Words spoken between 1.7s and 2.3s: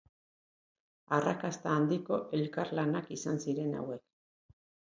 handiko